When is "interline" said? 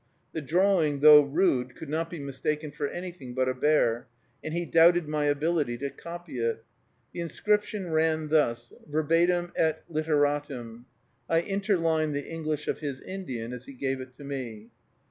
11.43-12.13